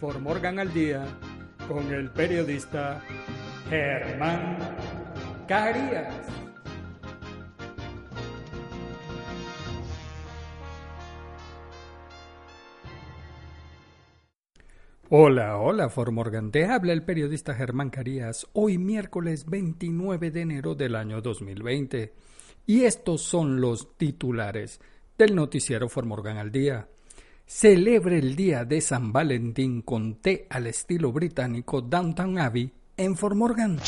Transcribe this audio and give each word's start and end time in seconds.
For 0.00 0.20
Morgan 0.20 0.58
al 0.58 0.72
Día 0.74 1.06
con 1.66 1.92
el 1.92 2.10
periodista 2.10 3.02
Germán 3.70 4.58
Carías. 5.48 6.14
Hola, 15.08 15.58
hola 15.58 15.88
For 15.88 16.10
Morgan, 16.10 16.50
te 16.50 16.66
habla 16.66 16.92
el 16.92 17.02
periodista 17.04 17.54
Germán 17.54 17.90
Carías, 17.90 18.46
hoy 18.52 18.76
miércoles 18.76 19.46
29 19.46 20.30
de 20.30 20.40
enero 20.42 20.74
del 20.74 20.94
año 20.94 21.22
2020. 21.22 22.12
Y 22.66 22.84
estos 22.84 23.22
son 23.22 23.60
los 23.60 23.96
titulares 23.96 24.80
del 25.16 25.34
noticiero 25.34 25.88
For 25.88 26.04
Morgan 26.04 26.36
al 26.36 26.50
Día. 26.52 26.88
Celebre 27.48 28.18
el 28.18 28.34
día 28.34 28.64
de 28.64 28.80
San 28.80 29.12
Valentín 29.12 29.80
con 29.82 30.16
té 30.16 30.48
al 30.50 30.66
estilo 30.66 31.12
británico 31.12 31.80
Downtown 31.80 32.40
Abbey 32.40 32.72
en 32.96 33.16
Fort 33.16 33.36
Morgan. 33.36 33.78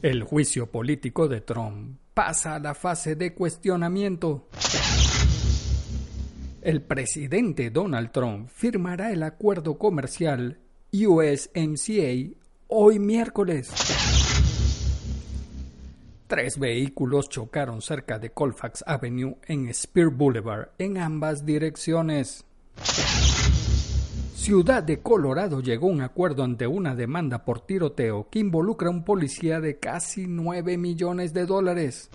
El 0.00 0.22
juicio 0.22 0.70
político 0.70 1.26
de 1.26 1.40
Trump 1.40 1.98
pasa 2.14 2.54
a 2.54 2.60
la 2.60 2.72
fase 2.72 3.16
de 3.16 3.34
cuestionamiento. 3.34 4.48
El 6.62 6.82
presidente 6.82 7.70
Donald 7.70 8.12
Trump 8.12 8.48
firmará 8.48 9.10
el 9.10 9.24
acuerdo 9.24 9.76
comercial 9.76 10.60
USMCA 10.92 12.36
hoy 12.68 12.98
miércoles. 13.00 14.25
Tres 16.26 16.58
vehículos 16.58 17.28
chocaron 17.28 17.80
cerca 17.80 18.18
de 18.18 18.30
Colfax 18.30 18.82
Avenue 18.84 19.36
en 19.46 19.72
Spear 19.72 20.08
Boulevard 20.08 20.70
en 20.76 20.98
ambas 20.98 21.46
direcciones. 21.46 22.44
Ciudad 24.34 24.82
de 24.82 24.98
Colorado 24.98 25.60
llegó 25.60 25.86
a 25.86 25.92
un 25.92 26.00
acuerdo 26.00 26.42
ante 26.42 26.66
una 26.66 26.96
demanda 26.96 27.44
por 27.44 27.60
tiroteo 27.60 28.28
que 28.28 28.40
involucra 28.40 28.88
a 28.88 28.90
un 28.90 29.04
policía 29.04 29.60
de 29.60 29.78
casi 29.78 30.26
9 30.26 30.76
millones 30.78 31.32
de 31.32 31.46
dólares. 31.46 32.10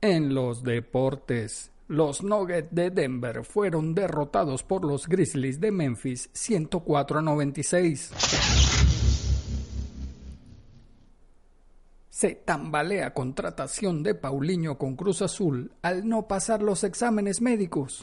En 0.00 0.34
los 0.34 0.62
deportes, 0.62 1.72
los 1.88 2.22
Nuggets 2.22 2.72
de 2.72 2.90
Denver 2.90 3.44
fueron 3.44 3.92
derrotados 3.96 4.62
por 4.62 4.84
los 4.84 5.08
Grizzlies 5.08 5.60
de 5.60 5.72
Memphis 5.72 6.30
104 6.32 7.18
a 7.18 7.22
96. 7.22 8.79
Se 12.10 12.34
tambalea 12.34 13.14
contratación 13.14 14.02
de 14.02 14.16
Paulinho 14.16 14.76
con 14.76 14.96
Cruz 14.96 15.22
Azul 15.22 15.72
al 15.80 16.08
no 16.08 16.26
pasar 16.26 16.60
los 16.60 16.82
exámenes 16.82 17.40
médicos. 17.40 18.02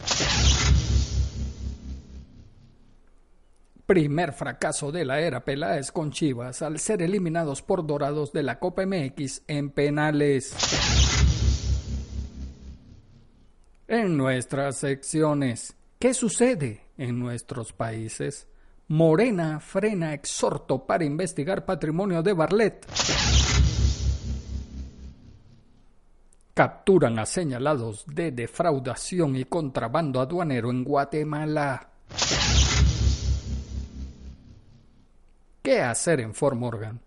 Primer 3.86 4.32
fracaso 4.32 4.94
de 4.94 5.04
la 5.04 5.20
era 5.20 5.44
Peláez 5.44 5.92
con 5.92 6.12
Chivas 6.12 6.62
al 6.62 6.80
ser 6.80 7.02
eliminados 7.02 7.62
por 7.62 7.86
Dorados 7.86 8.32
de 8.32 8.44
la 8.44 8.60
Copa 8.60 8.86
MX 8.86 9.44
en 9.48 9.72
penales. 9.72 10.56
En 13.90 14.16
nuestras 14.18 14.78
secciones, 14.78 15.76
¿qué 16.00 16.14
sucede 16.14 16.82
en 16.98 17.20
nuestros 17.20 17.74
países? 17.74 18.48
Morena 18.88 19.60
frena 19.60 20.14
exhorto 20.14 20.86
para 20.86 21.04
investigar 21.04 21.66
patrimonio 21.66 22.24
de 22.24 22.32
Barlet. 22.32 22.86
Capturan 26.58 27.20
a 27.20 27.26
señalados 27.28 28.04
de 28.08 28.32
defraudación 28.32 29.36
y 29.36 29.46
contrabando 29.46 30.20
aduanero 30.20 30.72
en 30.72 30.84
Guatemala. 30.84 31.88
¿Qué 35.62 35.82
hacer 35.82 36.20
en 36.22 36.34
Fort 36.34 36.58
Morgan? 36.58 37.00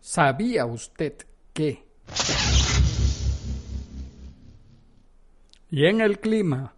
¿Sabía 0.00 0.66
usted 0.66 1.14
que? 1.52 1.84
Y 5.68 5.84
en 5.86 6.00
el 6.00 6.20
clima, 6.20 6.76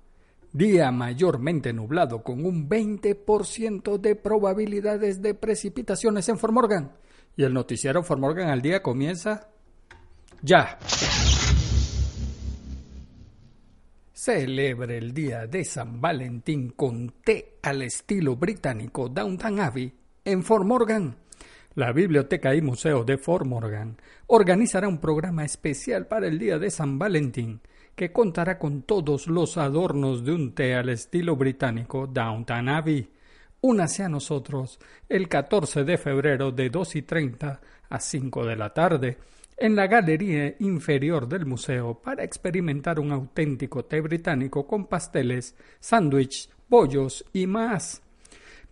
día 0.51 0.91
mayormente 0.93 1.75
nublado 1.75 2.23
con 2.23 2.47
un 2.47 2.71
20% 2.71 3.99
de 3.99 4.17
probabilidades 4.17 5.21
de 5.21 5.35
precipitaciones 5.35 6.27
en 6.31 6.39
Fort 6.39 6.55
Morgan 6.55 7.03
y 7.37 7.45
el 7.45 7.55
noticiero 7.55 8.03
For 8.03 8.19
Morgan 8.19 8.49
al 8.49 8.63
día 8.63 8.83
comienza 8.83 9.49
ya. 10.43 10.79
Celebre 14.13 14.99
el 14.99 15.13
día 15.13 15.47
de 15.47 15.65
San 15.65 16.01
Valentín 16.01 16.71
con 16.71 17.13
té 17.25 17.59
al 17.63 17.83
estilo 17.83 18.37
británico 18.37 19.09
Downtown 19.09 19.61
Abbey 19.61 19.93
en 20.25 20.43
Fort 20.43 20.65
Morgan. 20.65 21.17
La 21.75 21.93
Biblioteca 21.93 22.55
y 22.55 22.61
Museo 22.61 23.03
de 23.03 23.19
Fort 23.19 23.47
Morgan 23.47 23.97
organizará 24.27 24.87
un 24.87 24.99
programa 24.99 25.45
especial 25.45 26.07
para 26.07 26.27
el 26.27 26.39
día 26.39 26.59
de 26.59 26.71
San 26.71 26.99
Valentín 26.99 27.61
que 27.95 28.13
contará 28.13 28.59
con 28.59 28.83
todos 28.83 29.27
los 29.27 29.57
adornos 29.59 30.25
de 30.25 30.33
un 30.33 30.55
té 30.55 30.75
al 30.75 30.89
estilo 30.91 31.37
británico 31.37 32.07
Downtown 32.07 32.69
Abbey 32.69 33.09
Únase 33.65 34.03
a 34.03 34.09
nosotros 34.09 34.81
el 35.09 35.29
14 35.29 35.85
de 35.85 35.97
febrero 35.97 36.51
de 36.51 36.69
2 36.69 36.97
y 36.97 37.03
30 37.03 37.61
a 37.89 38.01
5 38.01 38.45
de 38.45 38.57
la 38.57 38.75
tarde 38.75 39.19
en 39.57 39.77
la 39.77 39.87
galería 39.87 40.57
inferior 40.59 41.29
del 41.29 41.47
museo 41.47 41.95
para 41.95 42.25
experimentar 42.25 42.99
un 42.99 43.13
auténtico 43.13 43.85
té 43.85 44.01
británico 44.01 44.67
con 44.67 44.87
pasteles, 44.87 45.55
sándwich, 45.79 46.51
bollos 46.69 47.25
y 47.33 47.47
más. 47.47 48.03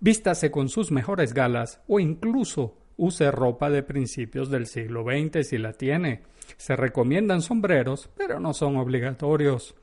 Vístase 0.00 0.50
con 0.50 0.68
sus 0.68 0.90
mejores 0.90 1.34
galas 1.34 1.80
o 1.86 2.00
incluso 2.00 2.76
use 2.96 3.30
ropa 3.30 3.70
de 3.70 3.84
principios 3.84 4.50
del 4.50 4.66
siglo 4.66 5.04
XX 5.04 5.46
si 5.46 5.58
la 5.58 5.72
tiene. 5.72 6.22
Se 6.56 6.74
recomiendan 6.74 7.42
sombreros, 7.42 8.10
pero 8.16 8.40
no 8.40 8.54
son 8.54 8.76
obligatorios. 8.76 9.76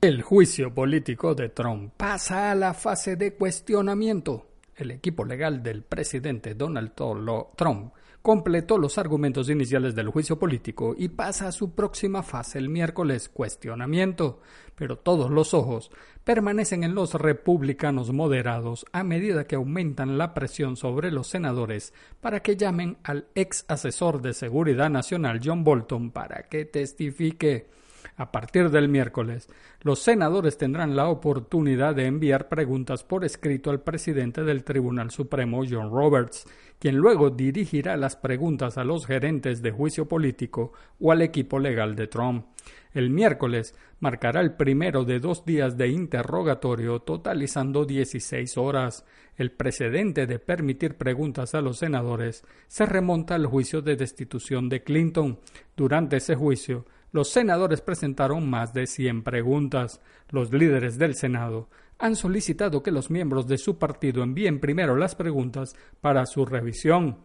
El 0.00 0.22
juicio 0.22 0.72
político 0.72 1.34
de 1.34 1.50
Trump 1.50 1.92
pasa 1.96 2.52
a 2.52 2.54
la 2.54 2.74
fase 2.74 3.16
de 3.16 3.34
cuestionamiento. 3.34 4.46
El 4.76 4.92
equipo 4.92 5.24
legal 5.24 5.60
del 5.62 5.82
presidente 5.82 6.54
Donald 6.54 6.92
Trump 6.94 7.92
completó 8.22 8.78
los 8.78 8.98
argumentos 8.98 9.48
iniciales 9.48 9.94
del 9.94 10.10
juicio 10.10 10.38
político 10.38 10.94
y 10.96 11.08
pasa 11.08 11.48
a 11.48 11.52
su 11.52 11.74
próxima 11.74 12.22
fase 12.22 12.58
el 12.58 12.68
miércoles, 12.68 13.28
cuestionamiento. 13.28 14.40
Pero 14.74 14.98
todos 14.98 15.30
los 15.30 15.54
ojos 15.54 15.90
permanecen 16.24 16.84
en 16.84 16.94
los 16.94 17.14
republicanos 17.14 18.12
moderados 18.12 18.84
a 18.92 19.04
medida 19.04 19.46
que 19.46 19.56
aumentan 19.56 20.18
la 20.18 20.34
presión 20.34 20.76
sobre 20.76 21.10
los 21.10 21.28
senadores 21.28 21.94
para 22.20 22.40
que 22.40 22.56
llamen 22.56 22.98
al 23.04 23.28
ex 23.34 23.64
asesor 23.68 24.20
de 24.20 24.34
seguridad 24.34 24.90
nacional 24.90 25.40
John 25.42 25.64
Bolton 25.64 26.10
para 26.10 26.42
que 26.44 26.64
testifique. 26.64 27.79
A 28.16 28.32
partir 28.32 28.70
del 28.70 28.88
miércoles, 28.88 29.48
los 29.82 30.00
senadores 30.00 30.58
tendrán 30.58 30.96
la 30.96 31.08
oportunidad 31.08 31.94
de 31.94 32.06
enviar 32.06 32.48
preguntas 32.48 33.04
por 33.04 33.24
escrito 33.24 33.70
al 33.70 33.80
presidente 33.80 34.44
del 34.44 34.64
Tribunal 34.64 35.10
Supremo, 35.10 35.62
John 35.68 35.90
Roberts, 35.90 36.46
quien 36.78 36.96
luego 36.96 37.30
dirigirá 37.30 37.96
las 37.96 38.16
preguntas 38.16 38.78
a 38.78 38.84
los 38.84 39.06
gerentes 39.06 39.62
de 39.62 39.70
juicio 39.70 40.08
político 40.08 40.72
o 40.98 41.12
al 41.12 41.22
equipo 41.22 41.58
legal 41.58 41.94
de 41.94 42.06
Trump. 42.06 42.46
El 42.92 43.10
miércoles 43.10 43.74
marcará 44.00 44.40
el 44.40 44.54
primero 44.54 45.04
de 45.04 45.20
dos 45.20 45.44
días 45.44 45.76
de 45.76 45.88
interrogatorio 45.88 47.00
totalizando 47.00 47.84
16 47.84 48.56
horas. 48.58 49.04
El 49.36 49.52
precedente 49.52 50.26
de 50.26 50.38
permitir 50.38 50.96
preguntas 50.96 51.54
a 51.54 51.60
los 51.60 51.78
senadores 51.78 52.44
se 52.66 52.86
remonta 52.86 53.36
al 53.36 53.46
juicio 53.46 53.80
de 53.80 53.96
destitución 53.96 54.68
de 54.68 54.82
Clinton. 54.82 55.38
Durante 55.76 56.16
ese 56.16 56.34
juicio, 56.34 56.84
los 57.12 57.30
senadores 57.30 57.80
presentaron 57.80 58.48
más 58.48 58.72
de 58.72 58.86
100 58.86 59.22
preguntas. 59.22 60.00
Los 60.28 60.52
líderes 60.52 60.98
del 60.98 61.14
Senado 61.14 61.68
han 61.98 62.16
solicitado 62.16 62.82
que 62.82 62.90
los 62.90 63.10
miembros 63.10 63.46
de 63.46 63.58
su 63.58 63.78
partido 63.78 64.22
envíen 64.22 64.60
primero 64.60 64.96
las 64.96 65.14
preguntas 65.14 65.74
para 66.00 66.24
su 66.26 66.46
revisión. 66.46 67.18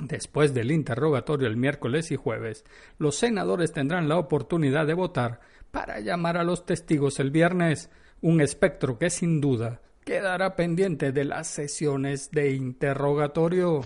Después 0.00 0.54
del 0.54 0.72
interrogatorio 0.72 1.46
el 1.46 1.56
miércoles 1.56 2.10
y 2.10 2.16
jueves, 2.16 2.64
los 2.98 3.16
senadores 3.16 3.72
tendrán 3.72 4.08
la 4.08 4.18
oportunidad 4.18 4.86
de 4.86 4.94
votar 4.94 5.40
para 5.70 6.00
llamar 6.00 6.36
a 6.36 6.44
los 6.44 6.66
testigos 6.66 7.20
el 7.20 7.30
viernes, 7.30 7.90
un 8.20 8.40
espectro 8.40 8.98
que 8.98 9.10
sin 9.10 9.40
duda 9.40 9.80
quedará 10.04 10.56
pendiente 10.56 11.12
de 11.12 11.24
las 11.24 11.46
sesiones 11.46 12.30
de 12.32 12.52
interrogatorio. 12.52 13.82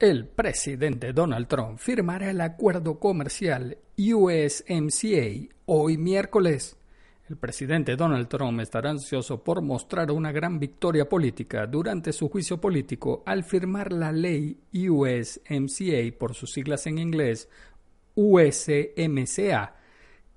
El 0.00 0.26
presidente 0.26 1.12
Donald 1.12 1.46
Trump 1.46 1.78
firmará 1.78 2.30
el 2.30 2.40
acuerdo 2.40 2.98
comercial 2.98 3.76
USMCA 3.98 5.54
hoy 5.66 5.98
miércoles. 5.98 6.78
El 7.28 7.36
presidente 7.36 7.96
Donald 7.96 8.26
Trump 8.28 8.60
estará 8.60 8.88
ansioso 8.88 9.44
por 9.44 9.60
mostrar 9.60 10.10
una 10.10 10.32
gran 10.32 10.58
victoria 10.58 11.06
política 11.06 11.66
durante 11.66 12.14
su 12.14 12.30
juicio 12.30 12.58
político 12.58 13.22
al 13.26 13.44
firmar 13.44 13.92
la 13.92 14.10
ley 14.10 14.58
USMCA 14.72 16.18
por 16.18 16.32
sus 16.32 16.50
siglas 16.50 16.86
en 16.86 16.96
inglés 16.96 17.50
USMCA, 18.14 19.76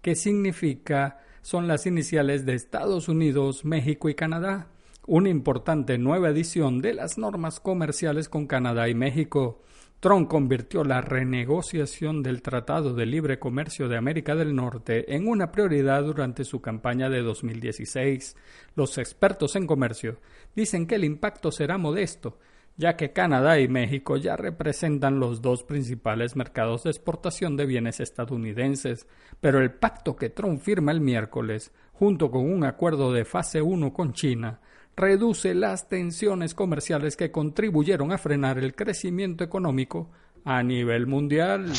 que 0.01 0.15
significa 0.15 1.21
son 1.41 1.69
las 1.69 1.85
iniciales 1.85 2.45
de 2.45 2.55
Estados 2.55 3.07
Unidos, 3.07 3.63
México 3.63 4.09
y 4.09 4.13
Canadá 4.13 4.72
una 5.05 5.29
importante 5.29 5.97
nueva 5.97 6.29
edición 6.29 6.81
de 6.81 6.93
las 6.93 7.17
normas 7.17 7.59
comerciales 7.59 8.29
con 8.29 8.47
Canadá 8.47 8.87
y 8.87 8.95
México. 8.95 9.61
Trump 9.99 10.29
convirtió 10.29 10.83
la 10.83 11.01
renegociación 11.01 12.23
del 12.23 12.41
Tratado 12.41 12.93
de 12.93 13.05
Libre 13.05 13.37
Comercio 13.37 13.89
de 13.89 13.97
América 13.97 14.35
del 14.35 14.55
Norte 14.55 15.13
en 15.13 15.27
una 15.27 15.51
prioridad 15.51 16.03
durante 16.03 16.45
su 16.45 16.61
campaña 16.61 17.09
de 17.09 17.21
2016. 17.21 18.35
Los 18.75 18.97
expertos 18.97 19.57
en 19.57 19.67
comercio 19.67 20.19
dicen 20.55 20.87
que 20.87 20.95
el 20.95 21.03
impacto 21.03 21.51
será 21.51 21.77
modesto, 21.77 22.39
ya 22.77 22.95
que 22.95 23.11
Canadá 23.11 23.59
y 23.59 23.67
México 23.67 24.15
ya 24.15 24.37
representan 24.37 25.19
los 25.19 25.41
dos 25.41 25.63
principales 25.63 26.37
mercados 26.37 26.83
de 26.83 26.91
exportación 26.91 27.57
de 27.57 27.65
bienes 27.65 27.99
estadounidenses, 27.99 29.07
pero 29.41 29.59
el 29.59 29.71
pacto 29.71 30.15
que 30.15 30.29
Trump 30.29 30.61
firma 30.61 30.93
el 30.93 31.01
miércoles, 31.01 31.73
junto 31.91 32.31
con 32.31 32.49
un 32.49 32.63
acuerdo 32.63 33.11
de 33.11 33.25
fase 33.25 33.61
1 33.61 33.93
con 33.93 34.13
China, 34.13 34.59
reduce 34.95 35.53
las 35.53 35.89
tensiones 35.89 36.53
comerciales 36.53 37.15
que 37.15 37.31
contribuyeron 37.31 38.11
a 38.11 38.17
frenar 38.17 38.57
el 38.57 38.75
crecimiento 38.75 39.43
económico 39.43 40.09
a 40.45 40.61
nivel 40.63 41.07
mundial. 41.07 41.71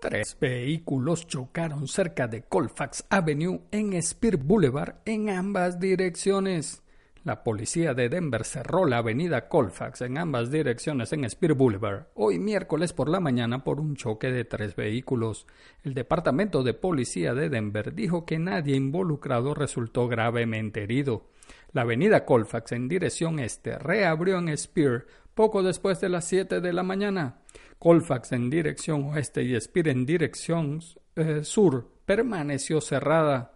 Tres 0.00 0.36
vehículos 0.40 1.26
chocaron 1.28 1.86
cerca 1.86 2.26
de 2.26 2.42
Colfax 2.42 3.06
Avenue 3.08 3.60
en 3.70 4.02
Spear 4.02 4.36
Boulevard 4.36 4.96
en 5.04 5.30
ambas 5.30 5.78
direcciones. 5.78 6.82
La 7.24 7.44
policía 7.44 7.94
de 7.94 8.08
Denver 8.08 8.44
cerró 8.44 8.84
la 8.84 8.98
avenida 8.98 9.48
Colfax 9.48 10.00
en 10.00 10.18
ambas 10.18 10.50
direcciones 10.50 11.12
en 11.12 11.28
Spear 11.30 11.54
Boulevard 11.54 12.06
hoy 12.14 12.40
miércoles 12.40 12.92
por 12.92 13.08
la 13.08 13.20
mañana 13.20 13.62
por 13.62 13.78
un 13.78 13.94
choque 13.94 14.32
de 14.32 14.44
tres 14.44 14.74
vehículos. 14.74 15.46
El 15.84 15.94
departamento 15.94 16.64
de 16.64 16.74
policía 16.74 17.32
de 17.32 17.48
Denver 17.48 17.94
dijo 17.94 18.24
que 18.24 18.40
nadie 18.40 18.74
involucrado 18.74 19.54
resultó 19.54 20.08
gravemente 20.08 20.82
herido. 20.82 21.28
La 21.72 21.82
avenida 21.82 22.24
Colfax 22.24 22.72
en 22.72 22.88
dirección 22.88 23.38
este 23.38 23.78
reabrió 23.78 24.38
en 24.38 24.56
Spear 24.58 25.06
poco 25.32 25.62
después 25.62 26.00
de 26.00 26.08
las 26.08 26.24
7 26.24 26.60
de 26.60 26.72
la 26.72 26.82
mañana. 26.82 27.38
Colfax 27.78 28.32
en 28.32 28.50
dirección 28.50 29.04
oeste 29.04 29.44
y 29.44 29.60
Spear 29.60 29.88
en 29.88 30.04
dirección 30.04 30.80
eh, 31.14 31.44
sur 31.44 31.88
permaneció 32.04 32.80
cerrada. 32.80 33.51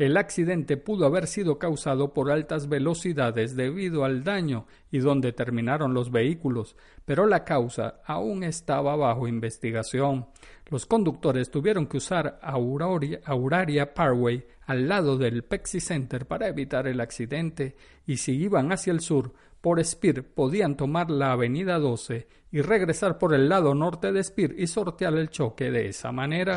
El 0.00 0.16
accidente 0.16 0.78
pudo 0.78 1.04
haber 1.04 1.26
sido 1.26 1.58
causado 1.58 2.14
por 2.14 2.30
altas 2.30 2.70
velocidades 2.70 3.54
debido 3.54 4.06
al 4.06 4.24
daño 4.24 4.66
y 4.90 5.00
donde 5.00 5.34
terminaron 5.34 5.92
los 5.92 6.10
vehículos, 6.10 6.74
pero 7.04 7.26
la 7.26 7.44
causa 7.44 8.00
aún 8.06 8.42
estaba 8.42 8.96
bajo 8.96 9.28
investigación. 9.28 10.28
Los 10.70 10.86
conductores 10.86 11.50
tuvieron 11.50 11.86
que 11.86 11.98
usar 11.98 12.40
Auraria, 12.40 13.92
Parkway 13.92 14.46
al 14.64 14.88
lado 14.88 15.18
del 15.18 15.44
Pepsi 15.44 15.80
Center 15.80 16.24
para 16.24 16.48
evitar 16.48 16.86
el 16.86 16.98
accidente 17.02 17.76
y 18.06 18.16
si 18.16 18.32
iban 18.32 18.72
hacia 18.72 18.94
el 18.94 19.00
sur 19.00 19.34
por 19.60 19.84
Spear 19.84 20.22
podían 20.22 20.78
tomar 20.78 21.10
la 21.10 21.32
avenida 21.32 21.78
12 21.78 22.26
y 22.52 22.62
regresar 22.62 23.18
por 23.18 23.34
el 23.34 23.50
lado 23.50 23.74
norte 23.74 24.12
de 24.12 24.24
Spear 24.24 24.54
y 24.56 24.66
sortear 24.66 25.12
el 25.18 25.28
choque 25.28 25.70
de 25.70 25.88
esa 25.88 26.10
manera. 26.10 26.56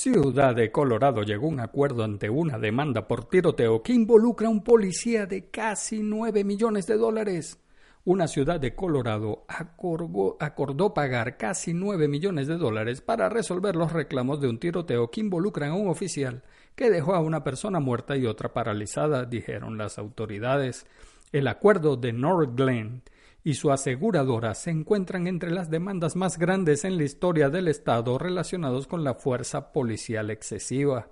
Ciudad 0.00 0.54
de 0.54 0.70
Colorado 0.70 1.24
llegó 1.24 1.46
a 1.46 1.50
un 1.50 1.58
acuerdo 1.58 2.04
ante 2.04 2.30
una 2.30 2.56
demanda 2.56 3.08
por 3.08 3.24
tiroteo 3.24 3.82
que 3.82 3.92
involucra 3.92 4.46
a 4.46 4.50
un 4.50 4.62
policía 4.62 5.26
de 5.26 5.50
casi 5.50 6.04
9 6.04 6.44
millones 6.44 6.86
de 6.86 6.96
dólares. 6.96 7.58
Una 8.04 8.28
ciudad 8.28 8.60
de 8.60 8.76
Colorado 8.76 9.44
acordó, 9.48 10.94
pagar 10.94 11.36
casi 11.36 11.74
9 11.74 12.06
millones 12.06 12.46
de 12.46 12.58
dólares 12.58 13.00
para 13.00 13.28
resolver 13.28 13.74
los 13.74 13.92
reclamos 13.92 14.40
de 14.40 14.46
un 14.46 14.60
tiroteo 14.60 15.10
que 15.10 15.20
involucran 15.20 15.70
a 15.70 15.74
un 15.74 15.88
oficial 15.88 16.44
que 16.76 16.90
dejó 16.90 17.16
a 17.16 17.20
una 17.20 17.42
persona 17.42 17.80
muerta 17.80 18.16
y 18.16 18.26
otra 18.26 18.52
paralizada, 18.52 19.24
dijeron 19.24 19.78
las 19.78 19.98
autoridades. 19.98 20.86
El 21.32 21.48
acuerdo 21.48 21.96
de 21.96 22.12
North 22.12 22.54
Glen 22.54 23.02
y 23.48 23.54
su 23.54 23.72
aseguradora 23.72 24.54
se 24.54 24.68
encuentran 24.68 25.26
entre 25.26 25.50
las 25.50 25.70
demandas 25.70 26.16
más 26.16 26.36
grandes 26.36 26.84
en 26.84 26.98
la 26.98 27.04
historia 27.04 27.48
del 27.48 27.68
Estado 27.68 28.18
relacionados 28.18 28.86
con 28.86 29.02
la 29.02 29.14
fuerza 29.14 29.72
policial 29.72 30.30
excesiva. 30.30 31.08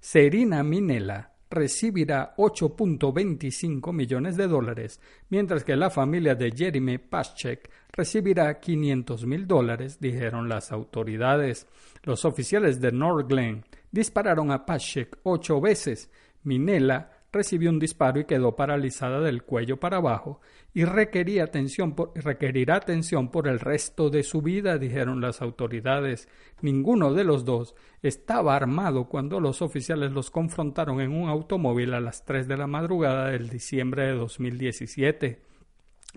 Serina 0.00 0.62
Minella 0.62 1.34
recibirá 1.50 2.34
8.25 2.38 3.92
millones 3.92 4.38
de 4.38 4.48
dólares, 4.48 4.98
mientras 5.28 5.62
que 5.62 5.76
la 5.76 5.90
familia 5.90 6.34
de 6.34 6.52
Jeremy 6.52 6.96
Paschek 6.96 7.70
recibirá 7.92 8.58
500 8.58 9.26
mil 9.26 9.46
dólares, 9.46 10.00
dijeron 10.00 10.48
las 10.48 10.72
autoridades. 10.72 11.66
Los 12.02 12.24
oficiales 12.24 12.80
de 12.80 12.92
North 12.92 13.28
Glen 13.28 13.62
dispararon 13.92 14.52
a 14.52 14.64
Paschek 14.64 15.18
ocho 15.22 15.60
veces. 15.60 16.10
Minella 16.44 17.10
recibió 17.32 17.70
un 17.70 17.78
disparo 17.78 18.20
y 18.20 18.24
quedó 18.24 18.56
paralizada 18.56 19.20
del 19.20 19.42
cuello 19.42 19.78
para 19.78 19.98
abajo 19.98 20.40
y 20.74 20.84
requería 20.84 21.44
atención 21.44 21.94
por, 21.94 22.12
requerirá 22.14 22.76
atención 22.76 23.30
por 23.30 23.48
el 23.48 23.60
resto 23.60 24.10
de 24.10 24.22
su 24.22 24.42
vida, 24.42 24.78
dijeron 24.78 25.20
las 25.20 25.42
autoridades. 25.42 26.28
Ninguno 26.62 27.12
de 27.12 27.24
los 27.24 27.44
dos 27.44 27.74
estaba 28.02 28.56
armado 28.56 29.08
cuando 29.08 29.40
los 29.40 29.62
oficiales 29.62 30.12
los 30.12 30.30
confrontaron 30.30 31.00
en 31.00 31.12
un 31.12 31.28
automóvil 31.28 31.94
a 31.94 32.00
las 32.00 32.24
3 32.24 32.48
de 32.48 32.56
la 32.56 32.66
madrugada 32.66 33.28
del 33.30 33.48
diciembre 33.48 34.06
de 34.06 34.12
2017. 34.12 35.42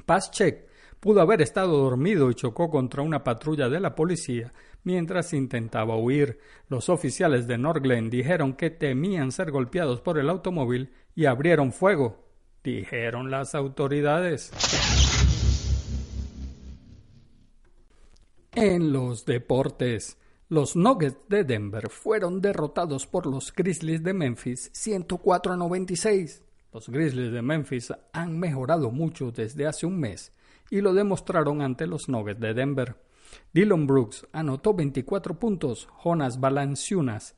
Paschek 0.05 0.67
pudo 0.99 1.21
haber 1.21 1.41
estado 1.41 1.77
dormido 1.77 2.29
y 2.29 2.35
chocó 2.35 2.69
contra 2.69 3.01
una 3.01 3.23
patrulla 3.23 3.67
de 3.69 3.79
la 3.79 3.95
policía 3.95 4.51
mientras 4.83 5.33
intentaba 5.33 5.97
huir. 5.97 6.39
Los 6.69 6.89
oficiales 6.89 7.47
de 7.47 7.57
Norglen 7.57 8.09
dijeron 8.09 8.53
que 8.53 8.69
temían 8.69 9.31
ser 9.31 9.51
golpeados 9.51 10.01
por 10.01 10.17
el 10.17 10.29
automóvil 10.29 10.91
y 11.15 11.25
abrieron 11.25 11.71
fuego, 11.71 12.17
dijeron 12.63 13.31
las 13.31 13.55
autoridades. 13.55 14.51
En 18.53 18.91
los 18.91 19.25
deportes, 19.25 20.17
Los 20.49 20.75
Nuggets 20.75 21.29
de 21.29 21.45
Denver 21.45 21.89
fueron 21.89 22.41
derrotados 22.41 23.07
por 23.07 23.25
los 23.25 23.53
Grizzlies 23.53 24.03
de 24.03 24.13
Memphis 24.13 24.69
104 24.73 25.53
a 25.53 25.55
96. 25.55 26.43
Los 26.73 26.89
Grizzlies 26.89 27.31
de 27.31 27.41
Memphis 27.41 27.93
han 28.11 28.37
mejorado 28.37 28.91
mucho 28.91 29.31
desde 29.31 29.67
hace 29.67 29.85
un 29.85 29.99
mes 29.99 30.33
y 30.69 30.81
lo 30.81 30.93
demostraron 30.93 31.61
ante 31.61 31.87
los 31.87 32.09
Nuggets 32.09 32.41
de 32.41 32.53
Denver. 32.53 32.95
Dylan 33.53 33.87
Brooks 33.87 34.27
anotó 34.33 34.73
24 34.73 35.39
puntos, 35.39 35.87
Jonas 36.03 36.39
Valanciunas 36.39 37.35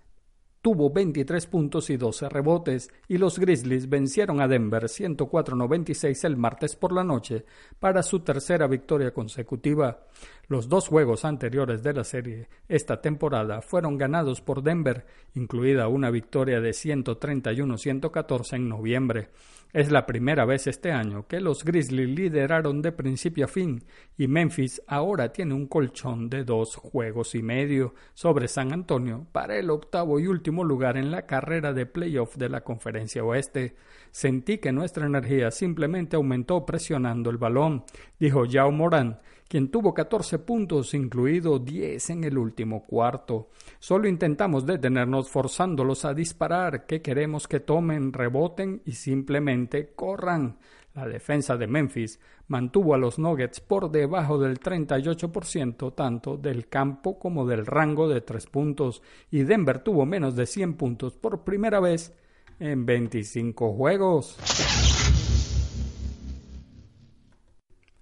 tuvo 0.63 0.89
23 0.89 1.45
puntos 1.47 1.89
y 1.89 1.97
12 1.97 2.29
rebotes, 2.29 2.89
y 3.09 3.17
los 3.17 3.37
Grizzlies 3.37 3.89
vencieron 3.89 4.39
a 4.39 4.47
Denver 4.47 4.85
104-96 4.85 6.23
el 6.23 6.37
martes 6.37 6.77
por 6.77 6.93
la 6.93 7.03
noche 7.03 7.43
para 7.81 8.01
su 8.01 8.21
tercera 8.21 8.65
victoria 8.65 9.13
consecutiva. 9.13 10.05
Los 10.47 10.69
dos 10.69 10.87
juegos 10.87 11.25
anteriores 11.25 11.83
de 11.83 11.93
la 11.93 12.05
serie 12.05 12.47
esta 12.69 13.01
temporada 13.01 13.61
fueron 13.61 13.97
ganados 13.97 14.39
por 14.39 14.63
Denver, 14.63 15.05
incluida 15.35 15.89
una 15.89 16.09
victoria 16.09 16.61
de 16.61 16.69
131-114 16.69 18.53
en 18.55 18.69
noviembre. 18.69 19.29
Es 19.73 19.91
la 19.91 20.05
primera 20.05 20.45
vez 20.45 20.67
este 20.67 20.91
año 20.91 21.25
que 21.25 21.41
los 21.41 21.65
Grizzlies 21.65 22.07
lideraron 22.07 22.83
de 22.83 22.91
principio 22.91 23.45
a 23.45 23.47
fin 23.47 23.83
y 24.15 24.27
Memphis 24.27 24.83
ahora 24.85 25.33
tiene 25.33 25.55
un 25.55 25.65
colchón 25.65 26.29
de 26.29 26.43
dos 26.43 26.75
juegos 26.75 27.33
y 27.33 27.41
medio 27.41 27.95
sobre 28.13 28.47
San 28.47 28.71
Antonio 28.71 29.25
para 29.31 29.57
el 29.57 29.71
octavo 29.71 30.19
y 30.19 30.27
último 30.27 30.63
lugar 30.63 30.95
en 30.95 31.09
la 31.09 31.25
carrera 31.25 31.73
de 31.73 31.87
playoff 31.87 32.35
de 32.35 32.49
la 32.49 32.61
Conferencia 32.61 33.23
Oeste. 33.23 33.75
Sentí 34.11 34.59
que 34.59 34.71
nuestra 34.71 35.07
energía 35.07 35.49
simplemente 35.49 36.17
aumentó 36.17 36.67
presionando 36.67 37.31
el 37.31 37.37
balón, 37.37 37.83
dijo 38.19 38.45
Yao 38.45 38.71
Moran, 38.71 39.21
quien 39.53 39.69
tuvo 39.69 39.93
14 39.93 40.39
puntos, 40.39 40.95
incluido 40.95 41.59
10 41.59 42.09
en 42.09 42.23
el 42.23 42.39
último 42.39 42.87
cuarto. 42.87 43.49
Solo 43.77 44.07
intentamos 44.07 44.65
detenernos 44.65 45.29
forzándolos 45.29 46.05
a 46.05 46.15
disparar, 46.15 46.87
que 46.87 47.03
queremos 47.03 47.47
que 47.47 47.59
tomen, 47.59 48.13
reboten 48.13 48.81
y 48.83 48.93
simplemente 48.93 49.93
corran. 49.93 50.57
La 50.95 51.07
defensa 51.07 51.55
de 51.55 51.67
Memphis 51.67 52.19
mantuvo 52.47 52.95
a 52.95 52.97
los 52.97 53.19
Nuggets 53.19 53.59
por 53.59 53.91
debajo 53.91 54.39
del 54.39 54.59
38% 54.59 55.93
tanto 55.93 56.35
del 56.35 56.67
campo 56.67 57.19
como 57.19 57.45
del 57.45 57.67
rango 57.67 58.09
de 58.09 58.21
tres 58.21 58.47
puntos 58.47 59.03
y 59.29 59.43
Denver 59.43 59.83
tuvo 59.83 60.07
menos 60.07 60.35
de 60.35 60.47
100 60.47 60.73
puntos 60.77 61.13
por 61.13 61.43
primera 61.43 61.79
vez 61.79 62.11
en 62.59 62.87
25 62.87 63.71
juegos. 63.73 64.92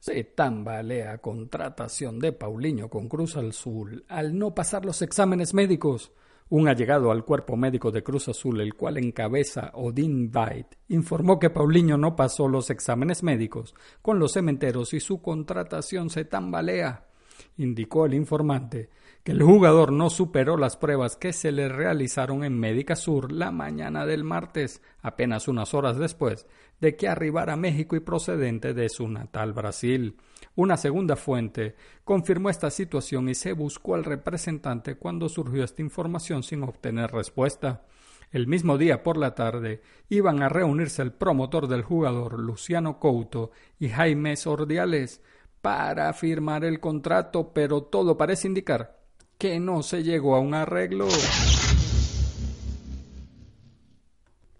Se 0.01 0.23
tambalea 0.23 1.19
contratación 1.19 2.17
de 2.17 2.31
Paulinho 2.31 2.89
con 2.89 3.07
Cruz 3.07 3.37
Azul 3.37 4.03
al 4.07 4.35
no 4.35 4.55
pasar 4.55 4.83
los 4.83 5.03
exámenes 5.03 5.53
médicos. 5.53 6.11
Un 6.49 6.67
allegado 6.67 7.11
al 7.11 7.23
cuerpo 7.23 7.55
médico 7.55 7.91
de 7.91 8.01
Cruz 8.01 8.27
Azul, 8.27 8.61
el 8.61 8.73
cual 8.73 8.97
encabeza 8.97 9.69
Odin 9.75 10.31
Byte, 10.31 10.79
informó 10.87 11.37
que 11.37 11.51
Paulinho 11.51 11.97
no 11.97 12.15
pasó 12.15 12.47
los 12.47 12.71
exámenes 12.71 13.21
médicos 13.21 13.75
con 14.01 14.17
los 14.17 14.33
cementeros 14.33 14.91
y 14.95 14.99
su 14.99 15.21
contratación 15.21 16.09
se 16.09 16.25
tambalea. 16.25 17.10
Indicó 17.57 18.05
el 18.05 18.13
informante 18.13 18.89
que 19.23 19.33
el 19.33 19.43
jugador 19.43 19.91
no 19.91 20.09
superó 20.09 20.57
las 20.57 20.77
pruebas 20.77 21.15
que 21.15 21.31
se 21.31 21.51
le 21.51 21.69
realizaron 21.69 22.43
en 22.43 22.59
Médica 22.59 22.95
Sur 22.95 23.31
la 23.31 23.51
mañana 23.51 24.05
del 24.05 24.23
martes, 24.23 24.81
apenas 25.01 25.47
unas 25.47 25.73
horas 25.73 25.97
después 25.97 26.47
de 26.79 26.95
que 26.95 27.07
arribara 27.07 27.53
a 27.53 27.57
México 27.57 27.95
y 27.95 27.99
procedente 27.99 28.73
de 28.73 28.89
su 28.89 29.07
natal 29.07 29.53
Brasil. 29.53 30.17
Una 30.55 30.75
segunda 30.75 31.15
fuente 31.15 31.75
confirmó 32.03 32.49
esta 32.49 32.71
situación 32.71 33.29
y 33.29 33.35
se 33.35 33.53
buscó 33.53 33.93
al 33.93 34.03
representante 34.03 34.95
cuando 34.95 35.29
surgió 35.29 35.63
esta 35.63 35.83
información 35.83 36.41
sin 36.41 36.63
obtener 36.63 37.11
respuesta. 37.11 37.85
El 38.31 38.47
mismo 38.47 38.77
día 38.77 39.03
por 39.03 39.17
la 39.17 39.35
tarde 39.35 39.81
iban 40.09 40.41
a 40.41 40.49
reunirse 40.49 41.01
el 41.01 41.11
promotor 41.11 41.67
del 41.67 41.83
jugador 41.83 42.39
Luciano 42.39 42.97
Couto 42.99 43.51
y 43.77 43.89
Jaime 43.89 44.35
Sordiales 44.35 45.21
para 45.61 46.11
firmar 46.13 46.65
el 46.65 46.79
contrato, 46.79 47.51
pero 47.53 47.83
todo 47.83 48.17
parece 48.17 48.47
indicar 48.47 48.99
que 49.37 49.59
no 49.59 49.81
se 49.81 50.03
llegó 50.03 50.35
a 50.35 50.39
un 50.39 50.53
arreglo. 50.53 51.07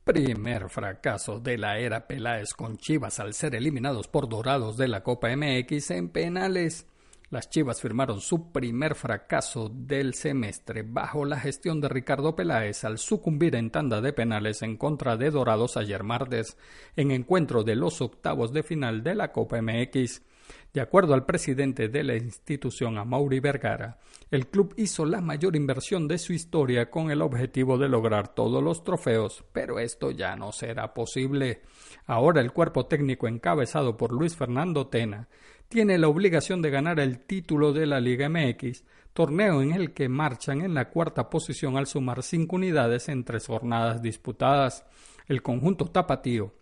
Primer 0.03 0.69
fracaso 0.69 1.39
de 1.39 1.57
la 1.57 1.77
era 1.77 2.07
Peláez 2.07 2.53
con 2.53 2.77
Chivas 2.77 3.19
al 3.19 3.35
ser 3.35 3.53
eliminados 3.53 4.07
por 4.07 4.27
Dorados 4.27 4.77
de 4.77 4.87
la 4.87 5.03
Copa 5.03 5.29
MX 5.35 5.91
en 5.91 6.09
penales. 6.09 6.87
Las 7.29 7.49
Chivas 7.49 7.79
firmaron 7.79 8.19
su 8.19 8.51
primer 8.51 8.95
fracaso 8.95 9.69
del 9.69 10.15
semestre 10.15 10.83
bajo 10.83 11.23
la 11.23 11.39
gestión 11.39 11.79
de 11.79 11.87
Ricardo 11.87 12.35
Peláez 12.35 12.83
al 12.83 12.97
sucumbir 12.97 13.55
en 13.55 13.69
tanda 13.69 14.01
de 14.01 14.11
penales 14.11 14.63
en 14.63 14.75
contra 14.75 15.15
de 15.15 15.31
Dorados 15.31 15.77
ayer 15.77 16.03
martes, 16.03 16.57
en 16.95 17.11
encuentro 17.11 17.63
de 17.63 17.75
los 17.75 18.01
octavos 18.01 18.51
de 18.51 18.63
final 18.63 19.03
de 19.03 19.15
la 19.15 19.31
Copa 19.31 19.61
MX. 19.61 20.23
De 20.73 20.79
acuerdo 20.79 21.13
al 21.13 21.25
presidente 21.25 21.89
de 21.89 22.03
la 22.03 22.15
institución, 22.15 22.97
Amaury 22.97 23.41
Vergara, 23.41 23.99
el 24.29 24.47
club 24.47 24.73
hizo 24.77 25.05
la 25.05 25.19
mayor 25.19 25.57
inversión 25.57 26.07
de 26.07 26.17
su 26.17 26.31
historia 26.31 26.89
con 26.89 27.11
el 27.11 27.21
objetivo 27.21 27.77
de 27.77 27.89
lograr 27.89 28.33
todos 28.33 28.63
los 28.63 28.83
trofeos, 28.83 29.43
pero 29.51 29.79
esto 29.79 30.11
ya 30.11 30.37
no 30.37 30.53
será 30.53 30.93
posible. 30.93 31.63
Ahora 32.05 32.39
el 32.39 32.53
cuerpo 32.53 32.85
técnico 32.85 33.27
encabezado 33.27 33.97
por 33.97 34.13
Luis 34.13 34.37
Fernando 34.37 34.87
Tena 34.87 35.27
tiene 35.67 35.97
la 35.97 36.07
obligación 36.07 36.61
de 36.61 36.69
ganar 36.69 36.99
el 36.99 37.19
título 37.19 37.73
de 37.73 37.85
la 37.85 37.99
Liga 37.99 38.29
MX, 38.29 38.83
torneo 39.13 39.61
en 39.61 39.71
el 39.73 39.93
que 39.93 40.07
marchan 40.07 40.61
en 40.61 40.73
la 40.73 40.89
cuarta 40.89 41.29
posición 41.29 41.75
al 41.75 41.87
sumar 41.87 42.23
cinco 42.23 42.55
unidades 42.55 43.09
en 43.09 43.25
tres 43.25 43.47
jornadas 43.47 44.01
disputadas. 44.01 44.85
El 45.27 45.41
conjunto 45.41 45.85
tapatío 45.85 46.53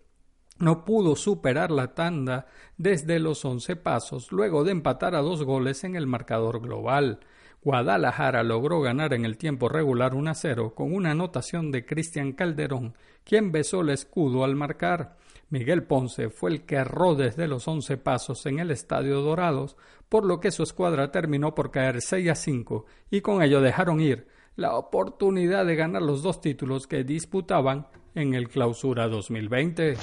no 0.60 0.84
pudo 0.84 1.16
superar 1.16 1.70
la 1.70 1.94
tanda 1.94 2.46
desde 2.76 3.18
los 3.18 3.44
once 3.44 3.76
pasos 3.76 4.30
luego 4.30 4.62
de 4.62 4.72
empatar 4.72 5.14
a 5.14 5.22
dos 5.22 5.42
goles 5.42 5.82
en 5.84 5.96
el 5.96 6.06
marcador 6.06 6.60
global. 6.60 7.20
Guadalajara 7.62 8.42
logró 8.42 8.80
ganar 8.80 9.12
en 9.12 9.24
el 9.24 9.36
tiempo 9.36 9.68
regular 9.68 10.14
1 10.14 10.30
a 10.30 10.34
0 10.34 10.74
con 10.74 10.94
una 10.94 11.10
anotación 11.10 11.70
de 11.70 11.84
Cristian 11.84 12.32
Calderón, 12.32 12.94
quien 13.24 13.52
besó 13.52 13.80
el 13.80 13.90
escudo 13.90 14.44
al 14.44 14.54
marcar. 14.54 15.16
Miguel 15.48 15.82
Ponce 15.82 16.30
fue 16.30 16.50
el 16.50 16.62
que 16.64 16.76
erró 16.76 17.14
desde 17.14 17.48
los 17.48 17.66
once 17.66 17.96
pasos 17.96 18.46
en 18.46 18.60
el 18.60 18.70
Estadio 18.70 19.20
Dorados, 19.20 19.76
por 20.08 20.24
lo 20.24 20.40
que 20.40 20.50
su 20.50 20.62
escuadra 20.62 21.10
terminó 21.10 21.54
por 21.54 21.70
caer 21.70 22.02
6 22.02 22.30
a 22.30 22.34
5 22.34 22.86
y 23.10 23.20
con 23.20 23.42
ello 23.42 23.60
dejaron 23.60 24.00
ir 24.00 24.26
la 24.56 24.76
oportunidad 24.76 25.64
de 25.66 25.76
ganar 25.76 26.02
los 26.02 26.22
dos 26.22 26.40
títulos 26.40 26.86
que 26.86 27.04
disputaban 27.04 27.86
en 28.14 28.34
el 28.34 28.48
Clausura 28.48 29.08
2020. 29.08 29.96